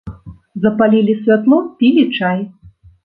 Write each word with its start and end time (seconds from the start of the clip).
Запалілі 0.63 1.15
святло, 1.25 1.59
пілі 1.83 2.07
чай. 2.19 2.43